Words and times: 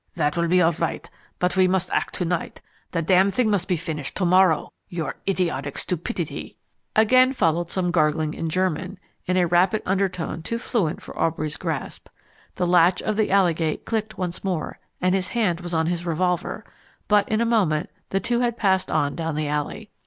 "That 0.15 0.35
will 0.35 0.47
be 0.47 0.63
all 0.63 0.71
right, 0.73 1.07
but 1.37 1.55
we 1.55 1.67
must 1.67 1.91
act 1.91 2.15
to 2.15 2.25
night. 2.25 2.59
The 2.89 3.03
damned 3.03 3.35
thing 3.35 3.51
must 3.51 3.67
be 3.67 3.77
finished 3.77 4.17
to 4.17 4.25
morrow. 4.25 4.69
Your 4.89 5.17
idiotic 5.29 5.77
stupidity" 5.77 6.57
Again 6.95 7.33
followed 7.33 7.69
some 7.69 7.91
gargling 7.91 8.33
in 8.33 8.49
German, 8.49 8.97
in 9.27 9.37
a 9.37 9.45
rapid 9.45 9.83
undertone 9.85 10.41
too 10.41 10.57
fluent 10.57 11.03
for 11.03 11.15
Aubrey's 11.19 11.55
grasp. 11.55 12.07
The 12.55 12.65
latch 12.65 13.03
of 13.03 13.15
the 13.15 13.29
alley 13.29 13.53
gate 13.53 13.85
clicked 13.85 14.17
once 14.17 14.43
more, 14.43 14.79
and 14.99 15.13
his 15.13 15.27
hand 15.27 15.61
was 15.61 15.71
on 15.71 15.85
his 15.85 16.03
revolver; 16.03 16.65
but 17.07 17.29
in 17.29 17.39
a 17.39 17.45
moment 17.45 17.91
the 18.09 18.19
two 18.19 18.39
had 18.39 18.57
passed 18.57 18.89
on 18.89 19.15
down 19.15 19.35
the 19.35 19.47
alley. 19.47 19.91